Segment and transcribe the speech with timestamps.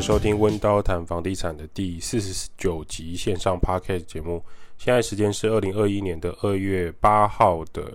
[0.00, 4.42] 收听温刀谈房地产的第四十九集线上 Podcast 节目。
[4.76, 7.92] 现在时间是二零二一年的二月八号的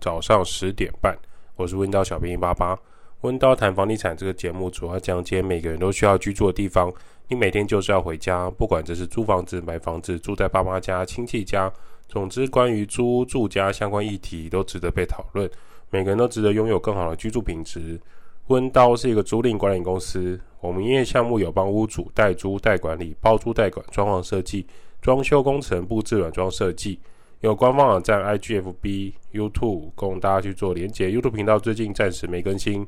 [0.00, 1.16] 早上十点半。
[1.56, 2.78] 我是温刀小兵一八八。
[3.20, 6.92] 温刀谈房地产这个节目主要讲解每个人都需要居住的地方。
[7.28, 11.72] 你每天就是要回家，不管这是租房子、买房子、住在爸妈家、亲戚家，
[12.08, 15.50] 总之关于租住家相关议题都值得被讨论。
[15.90, 17.98] 每个人都值得拥有更好的居住品质。
[18.48, 24.66] 温刀是一个租赁管理公司，我们营业项目有帮屋主代租代管理、包租代管、装潢设计、
[25.00, 27.00] 装修工程、布置软装设计。
[27.40, 31.08] 有官方网站、IGFB、YouTube 供大家去做连结。
[31.08, 32.86] YouTube 频道最近暂时没更新，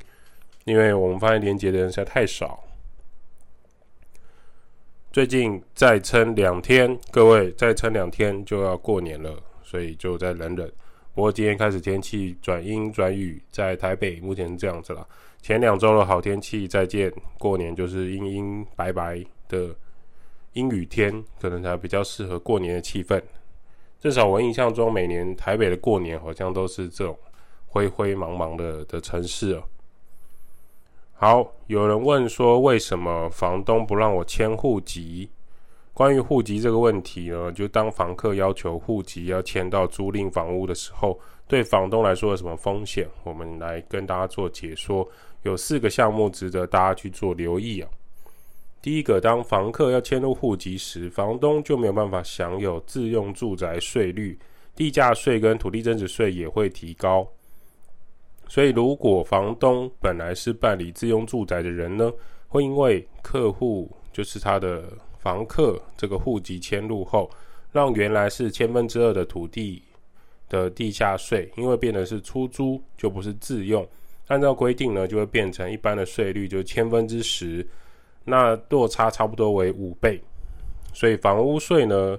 [0.64, 2.62] 因为我们发现连结的人实在太少。
[5.10, 10.70] 最近再撑两天，各位再撑两天就要过年了，所以就再忍忍。
[11.14, 15.06] 不过今天开始天气转阴转雨，在台北目前是这样子了。
[15.46, 17.08] 前两周的好天气再见，
[17.38, 19.72] 过年就是阴阴白白的
[20.54, 23.22] 阴雨天，可能才比较适合过年的气氛。
[24.00, 27.16] 至少我印象中，每年台北的过年好像都是这种
[27.68, 29.62] 灰灰茫茫的的城市哦。
[31.12, 35.30] 好，有人问说，为什么房东不让我迁户籍？
[35.96, 43.08] 关于户籍这个问题呢，就当房客要求户籍要迁到租赁房屋的时候，对房东来说有什么风险？
[43.24, 45.08] 我们来跟大家做解说。
[45.42, 47.88] 有四个项目值得大家去做留意啊。
[48.82, 54.38] 第一个，当房客要迁入户籍时，房东就没有办法享有自用住宅税率，
[54.74, 57.26] 地价税跟土地增值税也会提高。
[58.48, 62.12] 所以，如果房东本来是办理自用住宅的人呢，
[62.48, 64.84] 会因为客户就是他的。
[65.26, 67.28] 房客这个户籍迁入后，
[67.72, 69.82] 让原来是千分之二的土地
[70.48, 73.84] 的地下税，因为变的是出租，就不是自用。
[74.28, 77.66] 按照规定呢，就会变成一般的税率，就是千分之十，
[78.22, 80.22] 那落差差不多为五倍。
[80.94, 82.16] 所以房屋税呢，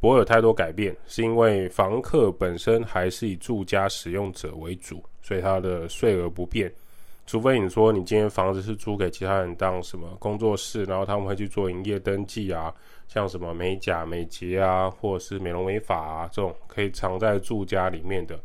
[0.00, 6.68] 不会有太多改变，是因为房客本身还是以住家使用者为主，所以它的税额不变。
[7.26, 12.72] 除非你说你今天房子是租给其他人当什么工作室，然后他们会去做营业登记啊，
[13.08, 18.38] 像什么美甲、美睫啊，或者是美容美发啊这种可以藏在住家里面的，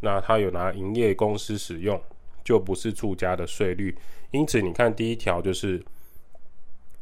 [0.00, 2.00] 那他有拿营业公司使用，
[2.42, 3.96] 就不是住家的税率。
[4.32, 5.80] 因此，你看第一条就是，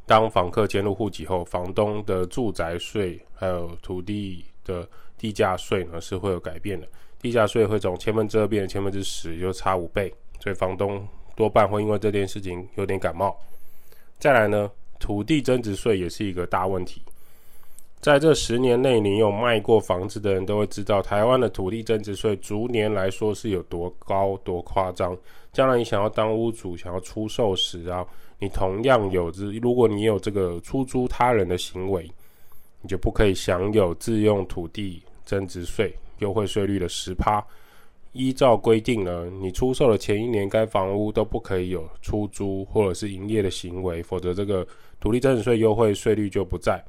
[0.05, 4.87] 当房客迁入户籍后，房东的住宅税还有土地的
[5.17, 6.87] 地价税呢是会有改变的，
[7.19, 10.15] 地价税会从千分之二变成千分之十，就差五倍。
[10.45, 11.03] 所以房东
[11.35, 13.35] 多半会因为这件事情有点感冒。
[14.19, 17.01] 再来呢，土地增值税也是一个大问题。
[17.99, 25.17] 在这十年内，你有卖过房子的人都会知道，台湾的土地增值税逐年来说是有多高、多夸张。
[25.51, 28.07] 将来你想要当屋主、想要出售时啊，
[28.39, 32.07] 你同样有这，如果你有这个出租他人的行为，
[32.83, 37.43] 你就不可以享有自用土地增值税优惠税率的十趴。
[38.15, 44.65] 依照规定呢，你出售的前一年，该房屋都不可以有出租或者是营业的行为，否则这个
[45.01, 46.83] 土地增值税优惠税率就不在。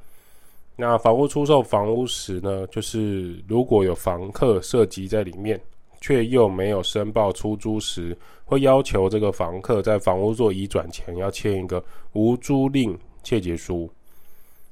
[0.76, 5.60] 那房屋出售房屋时呢，就是如果有房客涉及在里面，
[6.00, 13.90] 却又没有申报出租时，会要求这个房客在房屋做移转前要签一个无租赁切结书，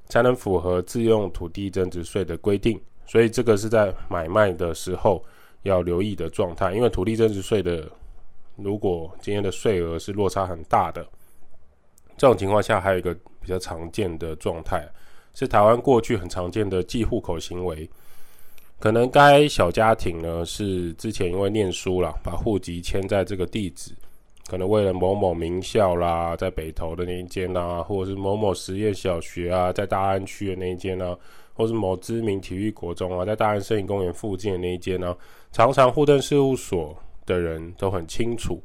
[0.07, 2.81] 才能符合自用土地增值税的规定。
[3.07, 5.21] 所以这个是在买卖的时候。
[5.65, 7.91] 要留意的状态，因为土地增值税的，
[8.57, 11.05] 如果今天的税额是落差很大的，
[12.17, 14.87] 这种情况下，还有一个比较常见的状态，
[15.35, 17.89] 是台湾过去很常见的寄户口行为。
[18.79, 23.93] 可能该小家庭呢，是之前因为念书啦，把户籍迁在这个地址，
[24.47, 31.17] 可能为了某某名校啦，在北投的那一间啊，或者是某某实验小学啊，在大安区的那一间呢。
[31.57, 35.17] 或是某知名体育国中啊，在大安森林公园附近的那一间呢，
[35.55, 36.93] 常常户政事务所
[37.25, 38.61] 的人都很清楚，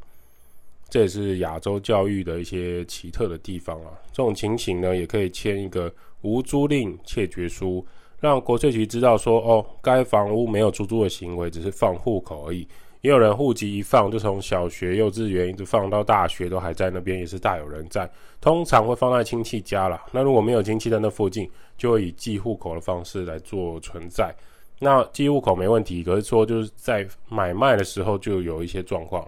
[0.89, 3.91] 这也是亚洲教育的一些奇特的地方啊。
[4.12, 5.94] 这种情形呢，也可以签一个
[6.24, 7.86] 无租赁窃绝书，
[8.19, 12.68] 让国税局知道说，哦，该房屋没有出租的行为，只是放户口而已。
[13.01, 18.09] 也有人户籍一放，就从小学、幼稚园一直放到大学，都还在那边，也是大有人在。
[18.42, 20.03] 通常会放在亲戚家啦。
[20.12, 21.47] 那如果没有亲戚在那附近，
[21.77, 24.35] 就会以寄户口的方式来做存在。
[24.79, 29.27] 那寄户口没问题，可是说就是在买卖的时候就有一些状况。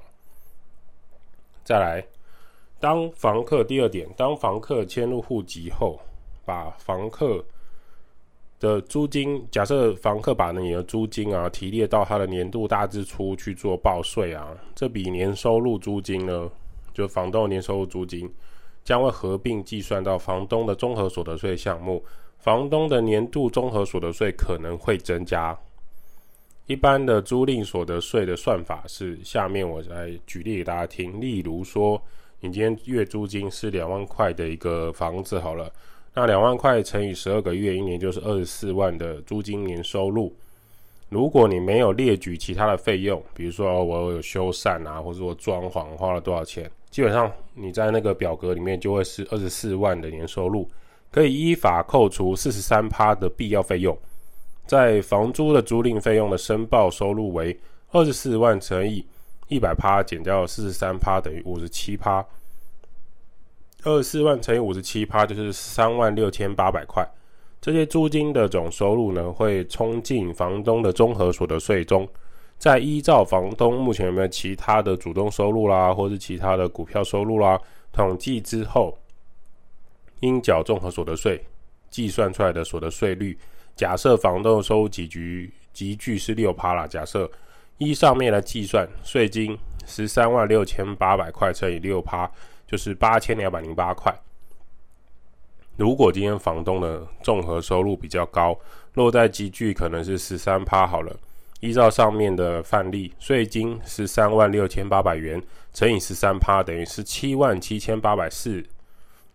[1.64, 2.04] 再来，
[2.80, 6.00] 当房客第二点，当房客迁入户籍后，
[6.46, 7.44] 把房客。
[8.60, 16.48] 的租金，假设房客把你的租金啊提列到他的年度大支出去做报税啊，这笔年收入租金呢，
[16.94, 18.32] 就房东年收入租金，
[18.84, 22.06] 将会合并计算到房东的综合所得税项目，
[22.42, 25.56] 房东的年度综合所得税可能会增加。
[26.66, 31.22] 一般的租赁所得税的算法是，下面我来举例给大家听。
[31.22, 32.02] 例如说，
[32.40, 35.72] 你今天月租金是两万块的一个房子，好了，
[36.16, 40.34] 那两万块乘以十二个月，一年就是二十四万的租金年收入。
[41.10, 50.68] 如果你没有列举其他的费用，比如说我有修缮啊，或者我装潢花了多少钱，基本上你在那个表格里面就会是二十四万的年收入，
[51.12, 53.98] 可以依法扣除四十三趴的必要费用。
[54.66, 57.60] 在房租的租赁费用的申报收入为
[57.92, 59.06] 二十四万乘以
[59.50, 62.26] 一百趴减掉四十三趴等于五十七趴，
[63.84, 67.06] 二十四万乘以五十七趴就是三万六千八百块。
[67.60, 72.08] 这些租金的总收入呢，会冲进房东的综合所得税中，
[72.58, 77.60] 再依照房东目前有没有其他的主动收入啦，或是其他的股票收入啦，
[77.92, 78.98] 统计之后，
[80.22, 81.44] 应缴综合所得税，
[81.92, 83.38] 计算出来的所得税率。
[83.76, 87.30] 假设房东收入集聚集聚是六趴啦，假设
[87.78, 92.30] 依上面来计算，税金十三万六千八百块乘以六趴，
[92.66, 94.14] 就是八千两百零八块。
[95.78, 98.60] 如果今天房东的综合收入比较高，
[98.94, 101.16] 落在集聚可能是十三趴好了。
[101.62, 105.42] 依照上面的范例，税金十三万六千八百元
[105.74, 108.64] 乘以十三趴，等于是七万七千八百四，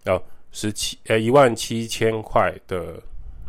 [0.04, 0.22] 哦，
[0.56, 3.03] 十七呃一万七千块的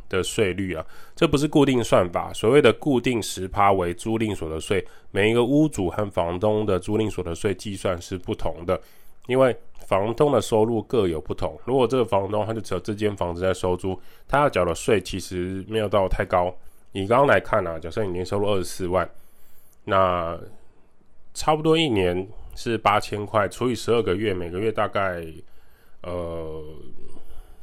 [0.09, 0.86] 的税率啊。
[1.15, 8.80] 这不是固定算法，所谓的固定十趴为租赁所得税，每一个屋主和房东的租赁所得税计算是不同的，
[9.27, 9.56] 因为。
[9.88, 11.57] 房东的收入各有不同。
[11.63, 16.54] 如果这个房东他就只有这间房子在收租，他要缴的税其实没有到太高。
[16.92, 19.09] 以刚刚来看啊，假设你年收入二十四万，
[19.86, 20.38] 那
[21.33, 25.25] 差不多一年是八千块，除以十二个月，每个月大概
[26.07, 26.63] 呃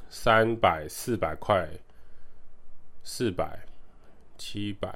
[0.08, 1.68] 三百四百块，
[3.02, 3.58] 四百
[4.36, 4.94] 七百，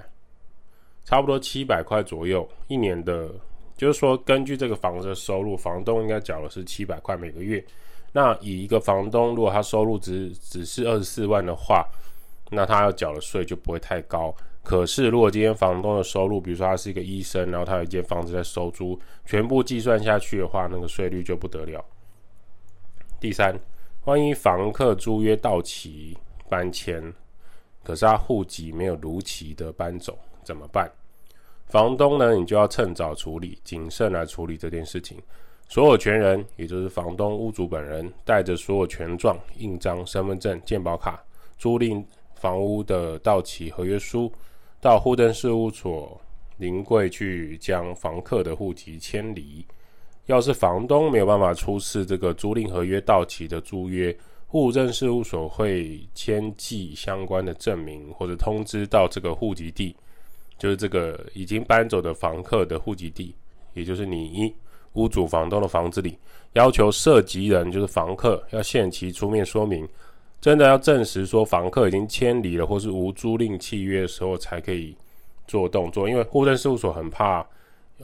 [1.05, 3.31] 差不多七百块左右一年的。
[3.77, 7.65] 就是说，根据这个房子的收入，房东应该缴的是七百块每个月。
[8.13, 11.87] 那以一个房东，如果他收入只只是二十四万的话，
[12.51, 14.35] 那他要缴的税就不会太高。
[14.65, 21.85] 可是，如果今天房东的收入，比如说他是一个医生，然后他有一间房子在收租，全部计算下去的话，那个税率就不得了。
[23.21, 23.59] 第三，
[24.05, 26.17] 万一房客租约到期
[26.49, 27.13] 搬迁，
[27.83, 30.91] 可是他户籍没有如期的搬走，怎么办？
[31.67, 35.19] 房东呢，你就要趁早处理，谨慎来处理这件事情。
[35.69, 41.23] 所有权人，也就是房东、屋主本人，带着所有权状、印章、身份证、健保卡、
[41.59, 42.03] 租赁
[42.37, 44.33] 房屋的到期合约书，
[44.81, 46.19] 到户政事务所
[46.57, 49.67] 临柜去将房客的户籍迁离。
[50.29, 54.17] 要是房东没有办法出示这个租赁合约到期的租约，
[54.47, 59.97] 户政事务所会签寄相关的证明或者通知到这个户籍地。
[60.59, 63.35] 就是这个已经搬走的房客的户籍地，
[63.75, 64.53] 也就是你
[64.95, 66.19] 屋主房东的房子里，
[66.55, 69.89] 要求涉及人就是房客要限期出面说明，
[70.41, 74.95] 真的要证实说房客已经迁离了或是无租赁契约的时候才可以
[75.47, 77.47] 做动作，因为户政事务所很怕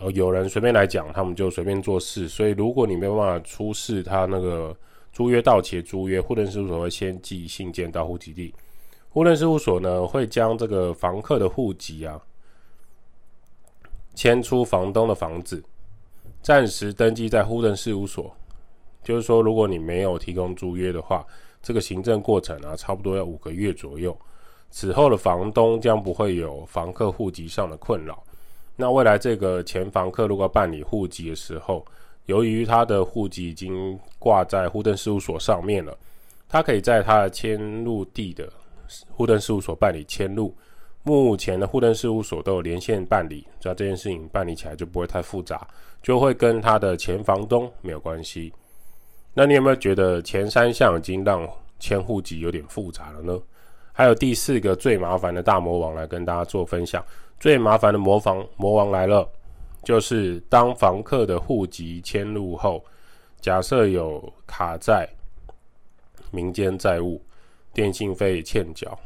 [0.01, 4.77] 呃有人随便来讲，他们就随便做事，所以如果你没有办法出示他那个
[5.13, 8.55] 租约到期的租约，户政事务所会先寄信件到户籍地，
[9.11, 12.21] 户政事务所呢会将这个房客的户籍啊。
[14.17, 15.61] 迁出房东的房子，
[16.41, 18.33] 暂时登记在户政事务所。
[19.03, 21.27] 就是说，如果你没有提供租约的话，
[21.61, 24.17] 这个行政过程啊，差不多要五个月左右。
[24.71, 28.23] 此后的房东将不会有房客户籍上的困扰。
[28.77, 31.85] 那未来这个前房客如果办理户籍的时候，
[32.27, 35.97] 由于他的户籍已经挂在户政事务所上面了，
[36.49, 38.51] 他可以在他的迁入地的
[39.11, 40.55] 户政事务所办理迁入。
[41.07, 45.69] 目前的户政事务所都有连线办理，只要这件事情办理起来就不会太复杂，
[46.03, 48.51] 就会跟他的前房东没有关系。
[49.35, 51.47] 那你有没有觉得前三项已经让
[51.79, 53.39] 迁户籍有点复杂了呢？
[53.97, 57.03] 还有第四个最麻烦的大魔王来跟大家做分享，
[57.39, 59.27] 最麻烦的魔房魔王来了，
[59.85, 62.85] 就是当房客的户籍迁入后，
[63.41, 65.09] 假设有卡债、
[66.33, 67.23] 民间债务、
[67.73, 68.99] 电信费欠缴。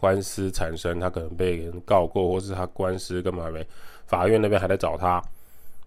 [0.00, 3.66] 官司产生，他可能被人告过，或是他官司根本还没，
[4.04, 5.22] 法院那边还在找他。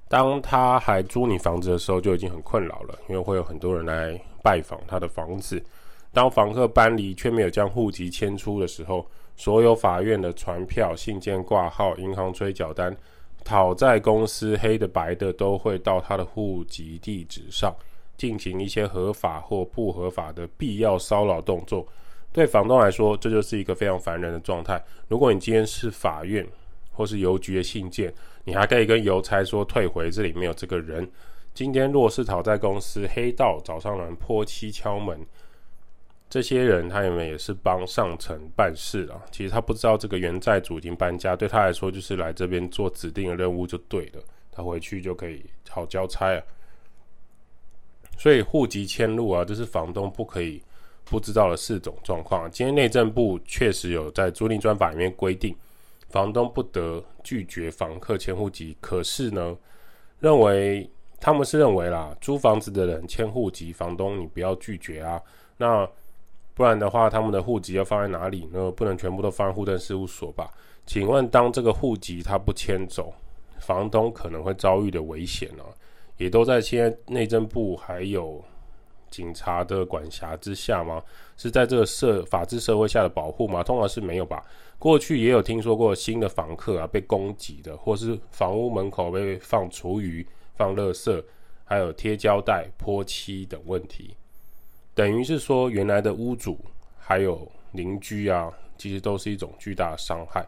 [0.09, 5.63] 当他还租你房子的时候，就已经很困扰了，因为会有很多人来拜访他的房子。
[6.17, 9.05] 当房客搬离却没有将户籍迁出的时候，
[9.35, 12.97] 所有法院的传票、信件挂号、银行催缴单、
[13.45, 17.71] 讨债公司黑的白的都会到他的户籍地址上，
[18.17, 21.85] 进行一些合法或不合法的必要骚扰动作。
[22.33, 24.83] 对房东来说，这就是一个非常烦人的状态。
[25.07, 26.43] 如果你今天是法院
[26.91, 28.11] 或是邮局的信件，
[28.43, 31.07] 你还可以跟邮差说退回，这里没有这个人。
[31.53, 35.23] 今天若是讨债公司黑道找上门泼漆敲门，
[36.29, 39.21] 这些人他们也是帮上层办事啊。
[39.31, 44.21] 其实他不知道这个原债主已经搬家，对他来说就是来这边做指定的任务就对了。
[44.51, 46.43] 他回去就可以好交差啊。
[48.17, 50.61] 所以户籍迁入啊，这是房东不可以。
[51.09, 52.51] 不知道的四种状况。
[52.51, 55.55] 今天内政部确实有在租赁专法里面规定，
[56.09, 58.75] 房东不得拒绝房客迁户籍。
[58.81, 59.55] 可是呢，
[60.19, 65.17] 认为他们是认为啦，租房子的人迁户籍，房东你不要拒绝啊。
[65.55, 65.89] 那
[66.57, 68.71] 不然的话，他们的户籍要放在哪里呢？
[68.71, 70.49] 不能全部都放在户政事务所吧？
[70.87, 73.13] 请问，当这个户籍他不迁走，
[73.59, 75.63] 房东可能会遭遇的危险呢？
[76.17, 78.43] 也都在现在内政部还有。
[79.09, 81.01] 警察的管辖之下吗？
[81.37, 83.63] 是在这个社法治社会下的保护吗？
[83.63, 84.43] 通常是没有吧。
[84.77, 91.23] 过去也有听说过新的房客啊被攻击的，或是房屋门口被放厨余、放垃圾，
[91.63, 94.13] 还有贴胶带、泼漆等问题。
[94.97, 96.57] 等于是说，原来的屋主
[96.97, 100.43] 还有邻居啊，其实都是一种巨大的伤害。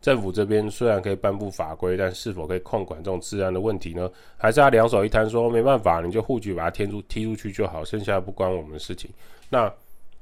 [0.00, 4.08] 政府这边虽然可以颁布法规，但是否可以控管这种治安的问题呢？
[4.36, 9.10] 还是他两手一摊说没办法，你就户籍把它踢出踢出去就好，剩下不关我们的事情。
[9.50, 9.68] 那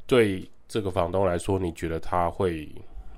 [0.07, 2.67] 对这个房东来说，你觉得他会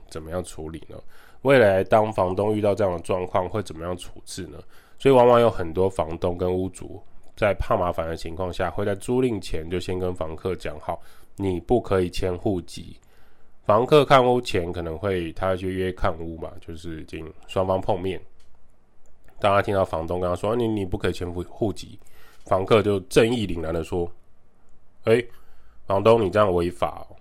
[0.08, 0.96] 怎么样处理呢？
[1.42, 4.58] 未来当房东遇到这样的状况，会怎么样处置呢？
[4.98, 7.00] 所以往往有很多房东跟屋主
[7.38, 11.00] 在怕麻烦的情况下，会在租赁前就先跟房客讲好，
[11.36, 12.96] 你不可以迁户籍。
[13.64, 18.20] 房客看屋前可能会，他去约看屋嘛，就是已经双方碰面。
[19.38, 21.96] 当他听到房东跟他说：“你你不可以迁户户籍。”
[22.44, 24.10] 房客就正义凛然的说
[25.04, 25.24] ：“哎，
[25.86, 27.14] 房东你这样违法哦，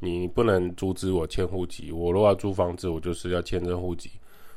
[0.00, 1.92] 你不能阻止我迁户籍。
[1.92, 4.10] 我如果要租房子，我就是要迁这户籍。”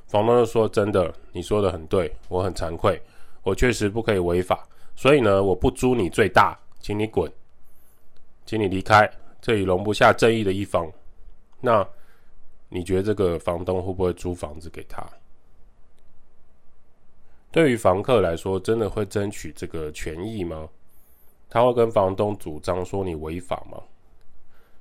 [0.08, 3.00] 房东就说：“真的，你说的很对，我很惭愧，
[3.44, 4.68] 我确实不可以违法。
[4.96, 7.32] 所以呢，我不租你最大，请你滚，
[8.46, 9.10] 请你离开，
[9.42, 10.92] 这里容不下正义的一方。”
[11.62, 11.88] 那
[12.70, 15.06] 你觉得这个房东会不会租房子给他？
[17.52, 20.68] 对于房客来说，真的会争取这个权益吗？
[21.50, 23.82] 他会跟房东主张说你违法吗？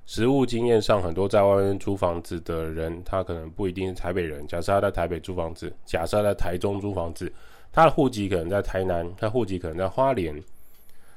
[0.05, 4.45] 实务经验上，很多在外面租房子的人，他可能不一定是台北人。
[4.45, 7.31] 假设他在台北租房子，假设他在台中租房子，
[7.75, 10.33] 他的户籍可能在台南，他户籍可能在花莲，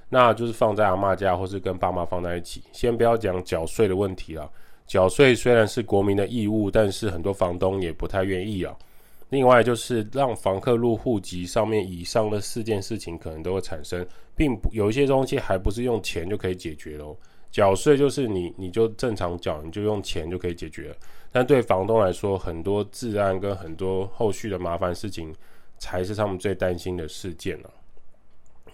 [0.08, 2.60] 那就是放在阿妈家，或是跟爸妈放在一起。
[2.72, 4.50] 先不要讲缴税的问题了。
[4.84, 8.76] 缴税虽然是国民的义务，但是很多房东也不太愿意啊。
[9.28, 17.16] 另外就是让房客入户籍上面以上的四件事情可能都会产生，并不有一些东西还不是用钱就可以解决喽。
[17.52, 20.92] 缴税就是你你就正常缴，你就用钱就可以解决。
[21.30, 25.32] 但对房东来说，很多治安跟很多后续的麻烦事情
[25.78, 27.70] 才是他们最担心的事件了。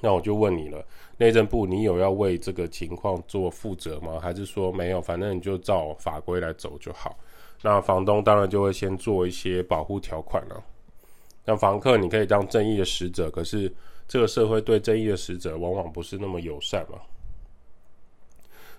[0.01, 0.85] 那我就问你了，
[1.17, 4.19] 内政部，你有要为这个情况做负责吗？
[4.21, 7.17] 还是说没有，反正你就照法规来走就好？
[7.63, 10.63] 那房东当然就会先做一些保护条款了。
[11.47, 13.73] 那房客你可以当正义的使者，可是
[14.07, 16.99] 这个社会对正义的使者往往不是那么友善嘛。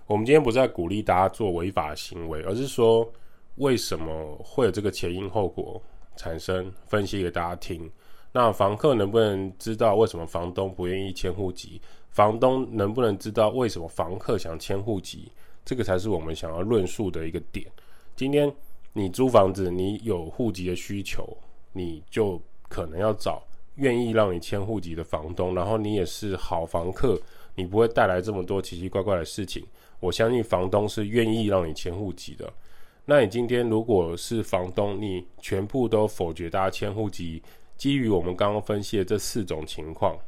[0.06, 3.10] 我们今天不是在鼓励大家做违法行为，而是说
[3.56, 5.82] 为什么会有这个前因后果
[6.14, 7.90] 产生，分析给大家听。
[8.36, 11.80] 那房客能不能知道为什么房东不愿意迁户籍？
[12.10, 15.32] 房东能不能知道为什么房客想迁户籍？
[15.64, 17.64] 这个才是我们想要论述的一个点。
[18.14, 18.52] 今天
[18.92, 21.26] 你租房子，你有户籍的需求，
[21.72, 22.38] 你就
[22.68, 23.42] 可能要找
[23.76, 27.18] 愿意让你迁户籍的房东，然后你也是好房客，
[27.54, 29.64] 你不会带来这么多奇奇怪怪的事情。
[29.98, 32.52] 我相信房东是愿意让你迁户籍的。
[33.06, 37.42] 那你今天如果是房东，你全部都否决大家迁户籍？
[37.76, 40.18] 基于我们刚刚分析的这四种情况，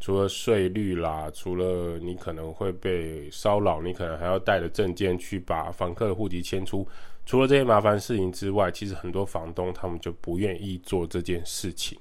[0.00, 6.86] 除了税率啦，除了你可能会被骚扰，你可能还要带着证件去把房客的户籍迁出，
[7.26, 11.98] 除了这些麻烦事情之外，其实很多房东他们就不愿意做这件事情。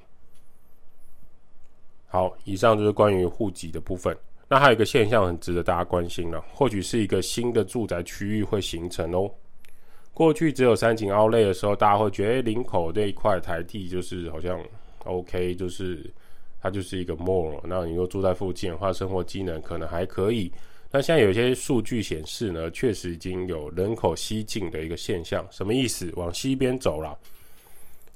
[2.07, 4.17] 好，以上就是关于户籍的部分。
[4.47, 9.29] 那还有一个现象很值得大家关心了，或许是一个新的住宅区域会形成哦。
[10.19, 14.59] 过去只有三井奥莱的时候，大家会觉得林口这一块台地就是好像
[15.05, 16.05] OK，就是
[16.61, 17.57] 它就是一个 mall。
[17.63, 20.51] 那你又住在附近的话，生活机能可能还可以。
[20.91, 25.47] 那现在有些数据显示呢，确实已经有人口西进的一个现象。
[25.51, 26.11] 什么意思？
[26.17, 27.17] 往西边走了。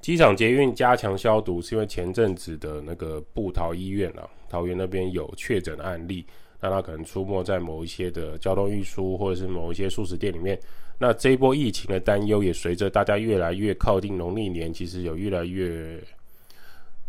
[0.02, 6.26] 机场捷运加强消毒，是因为前阵子的那个部桃医院啊，桃园那边有确诊案例。
[6.64, 10.58] 那它可能出没在某一些的交通运输或者是某一些速食店里面。
[10.98, 16.02] 那这一波疫情的担忧也随着大家越来越靠近农历年，其实有越来越，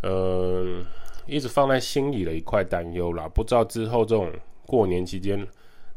[0.01, 0.83] 呃，
[1.25, 3.29] 一直放在心里的一块担忧啦。
[3.29, 4.29] 不知道之后这种
[4.65, 5.47] 过年期间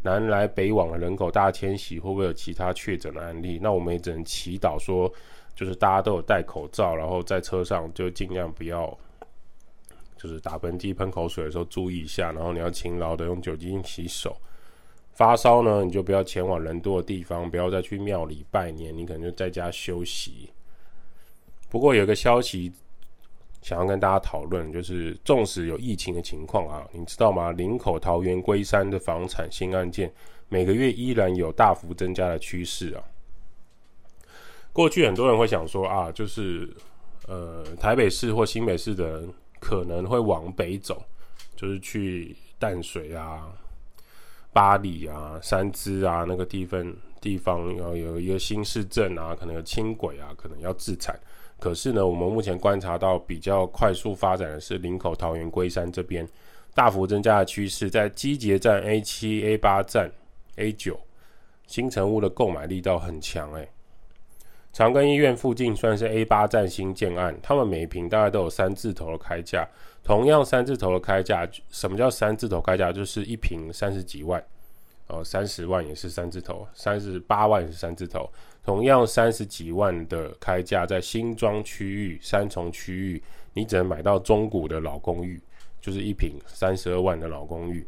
[0.03, 3.59] 南来北往的人口大迁徙会不会有其他确诊的案例？
[3.61, 5.13] 那我们也只能祈祷说，
[5.57, 8.97] 就是大家都有戴口罩，然后在车上就尽量不要，
[10.19, 14.37] 就是打喷嚏、喷口水的时候注意一下，然后你要勤劳的用酒精洗手。
[15.15, 20.51] 发烧呢，你就不要前往人多的地方，不要再去庙里拜年，你可能就在家休息。
[21.69, 22.73] 不过有一个消息
[23.61, 27.51] 想要跟大家讨论，就是纵使有疫情的情况啊，你知道吗？
[27.53, 30.13] 林口桃园龟山的房产新案件
[30.49, 33.03] 每个月依然有大幅增加的趋势啊。
[34.73, 36.73] 过去很多人会想说啊，就是
[37.27, 39.25] 呃台北市或新北市的
[39.61, 41.03] 可能会往北走，
[41.57, 43.49] 就是去淡水啊。
[44.51, 51.19] 巴里啊，三芝啊，那个地方地方要有一个新市镇啊，可能有轻轨啊，可能要自产。
[51.61, 56.27] 可是呢，我们目前观察到比较快速发展的是林口桃园龟山这边
[56.75, 60.11] 大幅增加的趋势，在机捷站 A 七、A 八站
[60.57, 60.99] A 九
[61.67, 63.69] 新成屋的购买力道很强哎。
[64.73, 69.67] 长庚医院附近算是 A 八站新建案，他们每平大概都有三字头的开价。
[70.05, 72.93] 同样三字头的开价，什么叫三字头开价？
[72.93, 74.43] 就是一平三十几万，
[75.09, 78.31] 哦，三十万也是三字头，三十八万也是三字头。
[78.65, 83.23] 同样三十几万的开价，在新庄区域、三重区域，
[83.53, 85.41] 你只能买到中古的老公寓，
[85.81, 87.87] 就是一平三十二万的老公寓。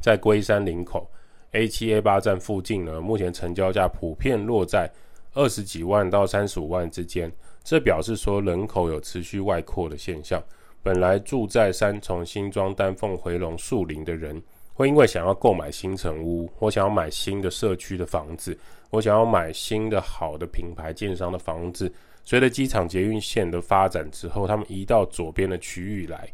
[0.00, 1.10] 在龟山林口
[1.52, 4.88] A 七 A 八站附近呢，目前成交价普遍落在
[5.34, 7.30] 二十几万到三十五万之间，
[7.62, 10.42] 这表示说人口有持续外扩的现象。
[10.82, 21.92] 本来住在三重、新庄、丹凤、回龙、树林的人，会因为想要购买新城屋，我想要买新的社区的房子，我想要买新的好的品牌建商的房子。
[22.24, 26.28] 随着机场捷运线的发展之后，他们移到左边的区域来。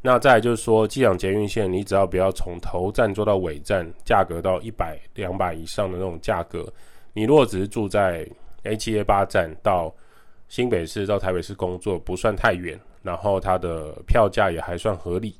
[0.00, 6.66] 那再就是说，机场捷运线，你只要不要从头站坐到尾站，价格到一百、两百以上的那种价格，
[7.12, 8.28] 你如果只是住在
[8.64, 9.94] A 七 A 八站到
[10.48, 12.80] 新北市到台北市工作，不算太远。
[13.02, 15.34] 然后它的票价也还算合理，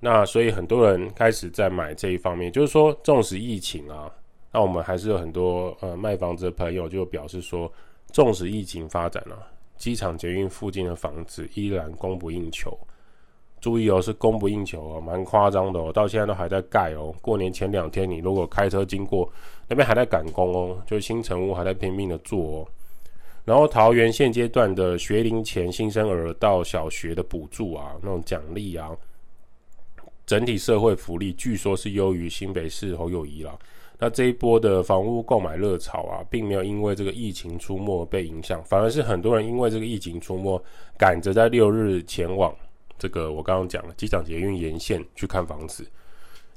[0.00, 4.10] 那所以很多人开始在买这一方面，就是说，纵使疫情啊，
[4.50, 7.70] 那我们还是有很多呃卖房子的朋友就表示说，
[8.12, 12.74] 纵使疫情发展了，啊，机场捷运附近的房子依然供不应求。
[13.62, 17.14] 注意哦，是供不应求哦，蛮夸张的哦，到现在都还在盖哦。
[17.22, 19.26] 过年前两天，你如果开车经过
[19.68, 22.66] 那边还在赶工哦，就新成屋还在拼命的做哦。
[23.44, 28.90] 然后桃园现阶段的学龄前新生儿到小学的补助啊，那种奖励啊，
[30.26, 33.56] 整体社会福利据说是优于新北市侯友谊啦。
[33.96, 40.60] 那这一波的房屋购买热潮啊，并没有因为这个疫情出没被影响，反而是很多人因为这个疫情出没，
[40.98, 42.52] 赶着在六日前往
[43.02, 45.84] 这个我刚刚讲了机场捷运沿线去看房子。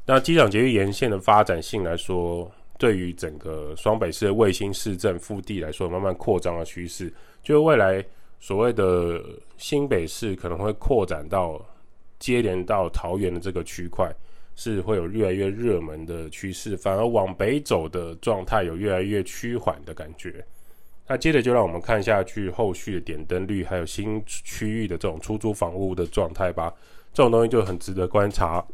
[0.06, 8.06] 那机场捷运沿线的发展性来说，对于整个双北市的卫星市政腹地来说，慢慢扩张的趋势，就未来
[8.40, 9.20] 所谓的
[9.58, 11.60] 新北市可能会扩展到
[12.20, 14.14] 接连到桃园的这个区块，
[14.56, 20.46] 是会有越来越热门的趋势，反而往北走的状态有越来越趋缓的感觉。
[21.08, 26.74] 那接着就让我们看下去后续的点灯率，还有新区域的这种出租房屋的状态吧。
[27.14, 28.66] 这种东西就很值得观察，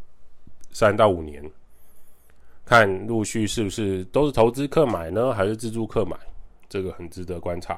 [0.71, 1.43] 三到五年。
[2.65, 6.15] 看陆续是不是都是投资客买呢，还是自住客买？
[6.69, 7.77] 这个很值得观察。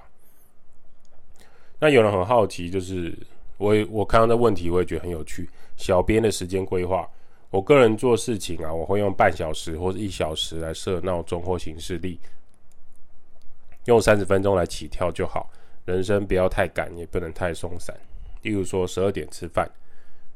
[1.79, 3.17] 那有人很好奇，就是
[3.57, 5.49] 我我看到这问题，我也觉得很有趣。
[5.75, 7.09] 小编的时间规划，
[7.49, 12.19] 我个人做事情啊，我会用半小时或者一小时来设闹钟或行事历，
[13.85, 15.49] 用三十分钟来起跳就好。
[15.85, 17.95] 人生不要太赶，也不能太松散。
[18.41, 19.69] 例如说十二点吃饭，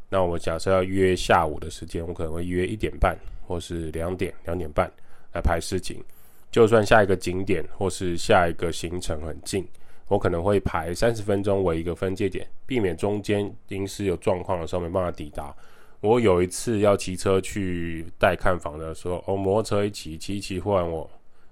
[0.10, 3.18] 那我假设要约下午的时间，我可能会约一点半。
[3.48, 4.92] 或是两点两点半
[5.32, 6.04] 来排事情，
[6.52, 9.66] 就算下一个景点或是下一个行程很近，
[10.10, 15.56] 我可能会排三十分钟为一个分界点，避免中间临时有状况的时候没办法抵达。
[16.02, 21.10] 我有一次要骑车去带看房的时候，哦、摩托车一骑骑骑，忽然我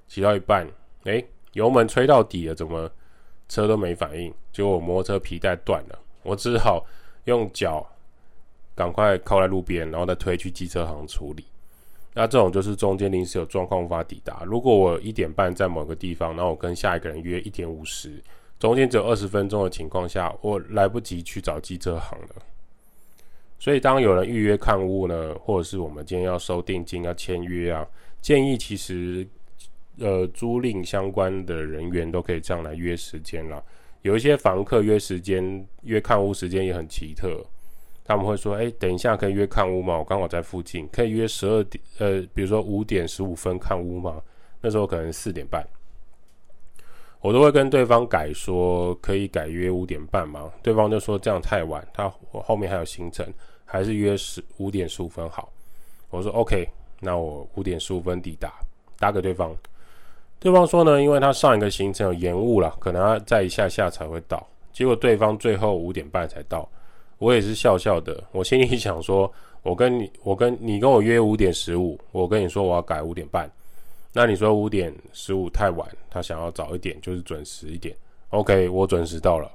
[0.10, 0.68] 骑到一半，
[1.06, 2.92] 诶，油门吹到底了，怎么
[3.50, 4.32] 车都没反应？
[4.52, 6.86] 结果我摩托车皮带断了，我只好
[7.24, 7.86] 用脚
[8.76, 11.46] 赶快靠在路边，然后再推去机车行处理。
[12.14, 14.44] 那这种就是中间临时有状况无法抵达。
[14.46, 18.22] 如果我一点半在某个地方，然后我跟下一个人约一点五十，
[18.60, 22.36] 中间只有二十分钟的情况下，我来不及去找机车行了。
[23.60, 27.88] 所以当有人预约看屋呢，或者是我们今天要收定金、要签约啊，
[28.22, 29.26] 建议其实
[30.00, 33.62] 呃租赁相关的人员都可以这样来约时间啦。
[34.02, 37.44] 有一些房客约时间、约看屋时间也很奇特，
[38.04, 39.98] 他们会说：“哎，等一下可以约看屋吗？
[39.98, 44.22] 我刚好在附近，可以约十二点，呃，比如说五点十五分看屋吗？
[44.62, 45.66] 那时候可能四点半。”
[47.22, 50.52] 我都会跟对方改说，可以改约五点半吗？
[50.62, 53.28] 对方就说这样太晚，他我后面还有行程，
[53.66, 55.52] 还是约十五点十五分好。
[56.12, 58.54] 我说 OK，那我五点十五分抵达，
[59.00, 59.58] 打给对方。
[60.40, 64.46] 对方说呢，因为他上一个行程有延误了，可能要再一下下才会到。
[64.72, 66.70] 结果对方最后五点半才到，
[67.18, 69.32] 我也是笑笑的，我心里想说，
[69.64, 73.50] 我跟你，我跟你跟我约五点十五，我跟你说我要改五点半。
[74.14, 77.96] 那你说五点十五太晚，他想要早一点，就是准时一点。
[78.30, 79.50] OK，我准时到了，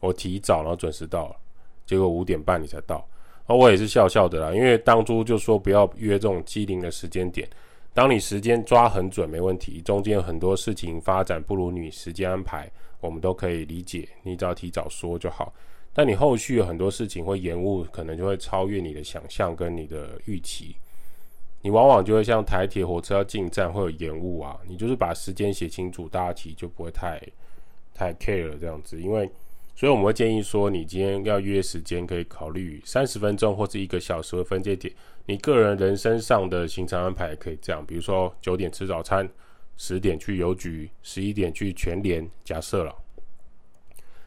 [0.00, 1.36] 我提早然后准时到了，
[1.84, 3.04] 结果五点半你才到，
[3.46, 7.48] 而我也是笑笑的啦，因为当初就说不要约这种机灵的时间点。
[7.92, 15.52] 当你时间抓很准没问题，中间有很多事情发展不如你时间安排，我们都可以理解，你只要提早说就好。
[15.92, 20.76] 但你后续有很多事情会延误，可能就会超越你的想象跟你的预期。
[21.62, 27.20] 你往往就会像台铁火车要进站会有延误啊，你就是把时间写清楚，大家其实就不会太
[27.92, 29.00] 太 care 了这样子。
[29.00, 29.28] 因为，
[29.74, 34.94] 所以我们会建议说，你今天要约时间，可以考虑三十分钟或者一个小时的分界点。
[35.30, 39.30] 你个人人生上的行程安排可以这样，比如说九点吃早餐，
[39.76, 42.28] 十点去邮局，十一点去全联。
[42.42, 42.92] 假设了，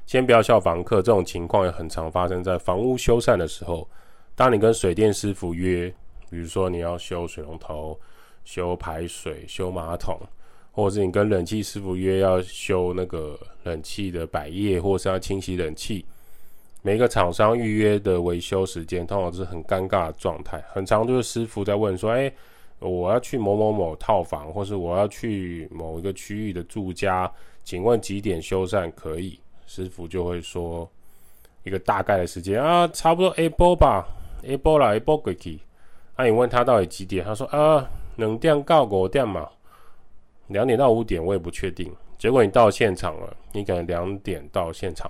[0.06, 3.86] 先不要笑房客，这种情况也很常发生在房屋修缮的时候。
[4.34, 5.94] 当你跟水电师傅约。
[6.30, 8.00] 比如说你要修水龙头、
[8.44, 10.20] 修排水、修马桶，
[10.72, 16.04] 或者是你跟冷气师傅约要修那个冷气的百叶，或是要清洗冷气。
[16.86, 22.30] 每个厂商预约的维修时间通常是很尴尬的状态，很常就是师傅在问说：“哎，
[22.80, 27.32] 我要去某某某套房，或是我要去某一个区域的住家，
[27.63, 30.88] 请问几点修缮可以？”师傅就会说
[31.63, 34.06] 一个大概的时间啊，差不多 A 波吧
[34.43, 35.60] ，，A 波啦，下晡过去。
[36.17, 37.24] 那、你问他到底几点？
[37.24, 39.50] 他说啊，两点到五点嘛，
[40.48, 41.89] 两点到五点，我也不确定。
[42.17, 45.10] 结果你到现场了，你可能两点到现场，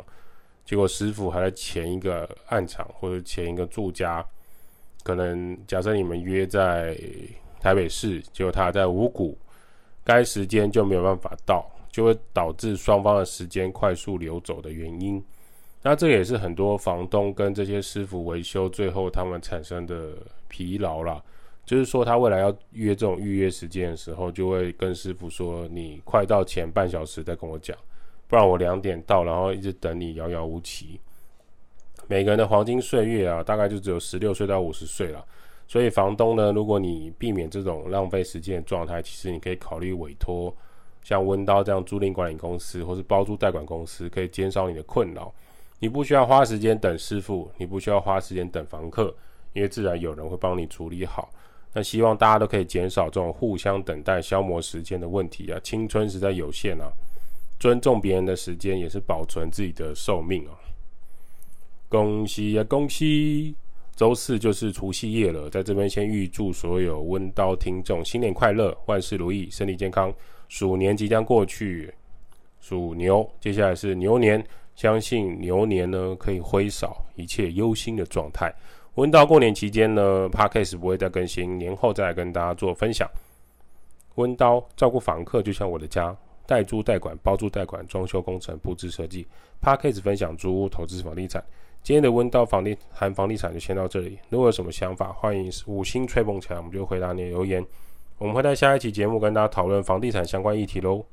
[0.66, 4.26] 结果师傅还在前一个案场或者前一个住家，
[5.04, 6.98] 可能假设你们约在
[7.60, 9.38] 台北市，结果他还在五股，
[10.04, 15.24] 该时间就没有办法到，就会导致双方的时间快速流走的原因。
[15.82, 20.14] 那这也是很多房东跟这些师傅维修最后他们产生的
[20.48, 21.22] 疲劳啦，
[21.66, 27.78] 就是说他未来要约这种预约时间的时候，就会跟师傅说：“你快到前半小时再跟我讲，
[28.34, 31.00] 不然我两点到，然后一直等你遥遥无期。”
[32.10, 35.24] 每个人的黄金岁月啊，大概就只有十六岁到五十岁了。
[35.68, 40.52] 所以房东呢，如果你避免这种浪费时间的状态，其实你可以考虑委托
[41.04, 45.32] 像温刀这样租赁管理公司，或是包租代管公司，可以减少你的困扰。
[45.78, 49.16] 你不需要花时间等师傅，你不需要花时间等房客，
[49.54, 51.30] 因为自然有人会帮你处理好。
[51.72, 55.60] 那希望大家都可以减少这种互相等待、消磨时间的问题啊！
[55.64, 56.90] 青春实在有限啊，
[57.64, 60.52] 尊重别人的时间也是保存自己的寿命啊！
[61.88, 63.56] 恭喜啊，恭喜！
[63.96, 70.14] 周四就是除夕夜了，在这边先预祝所有温刀听众新年快乐，万事如意，身体健康。
[70.50, 71.90] 鼠年即将过去，
[72.60, 74.46] 属牛，接下来是牛年。
[74.76, 78.54] 相信牛年呢，可以挥扫一切忧心的状态。
[78.96, 83.10] 温刀过年期间呢，Podcast 不会再更新，年后再来跟大家做分享。
[84.16, 86.14] 温刀照顾房客就像我的家，
[86.46, 89.26] 代租代管、包租代管、装修工程、布置设计。
[89.62, 91.44] Podcast 分享租屋投资房地产。
[91.82, 94.18] 今天的温叨房地谈房地产就先到这里。
[94.30, 97.66] 如果有什么想法，欢迎五星吹捧起来，我们就回答你的留言。
[98.18, 101.04] 我们会在下一期节目跟大家讨论房地产相关议题喽。